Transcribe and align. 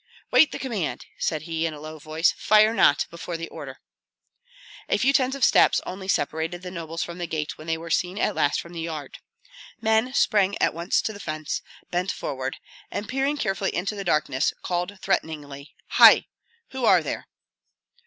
"Wait 0.31 0.51
the 0.51 0.57
command!" 0.57 1.05
said 1.19 1.43
he, 1.43 1.67
in 1.67 1.75
a 1.75 1.79
low 1.79 1.99
voice. 1.99 2.33
"Fire 2.35 2.73
not 2.73 3.05
before 3.11 3.37
the 3.37 3.47
order." 3.49 3.81
A 4.89 4.97
few 4.97 5.13
tens 5.13 5.35
of 5.35 5.45
steps 5.45 5.79
only 5.85 6.07
separated 6.07 6.63
the 6.63 6.71
nobles 6.71 7.03
from 7.03 7.19
the 7.19 7.27
gate 7.27 7.55
when 7.55 7.67
they 7.67 7.77
were 7.77 7.91
seen 7.91 8.17
at 8.17 8.33
last 8.33 8.59
from 8.59 8.73
the 8.73 8.81
yard. 8.81 9.19
Men 9.79 10.11
sprang 10.15 10.59
at 10.59 10.73
once 10.73 11.03
to 11.03 11.13
the 11.13 11.19
fence, 11.19 11.61
bent 11.91 12.11
forward, 12.11 12.57
and 12.89 13.07
peering 13.07 13.37
carefully 13.37 13.75
into 13.75 13.93
the 13.93 14.03
darkness, 14.03 14.51
called 14.63 14.97
threateningly, 15.03 15.75
"Hei! 15.89 16.25
Who 16.69 16.83
are 16.83 17.03
there?" 17.03 17.27